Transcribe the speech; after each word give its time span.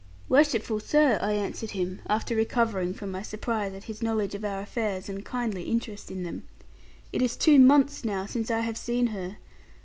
'Worshipful 0.29 0.79
sir' 0.79 1.19
I 1.21 1.33
answered 1.33 1.69
him, 1.77 2.01
after 2.07 2.35
recovering 2.35 2.91
from 2.91 3.11
my 3.11 3.21
surprise 3.21 3.75
at 3.75 3.83
his 3.83 4.01
knowledge 4.01 4.33
of 4.33 4.43
our 4.43 4.59
affairs, 4.61 5.07
and 5.09 5.23
kindly 5.23 5.65
interest 5.65 6.09
in 6.09 6.23
them, 6.23 6.41
'it 7.13 7.21
is 7.21 7.37
two 7.37 7.59
months 7.59 8.03
now 8.03 8.25
since 8.25 8.49
I 8.49 8.61
have 8.61 8.77
seen 8.79 9.05
her. 9.13 9.37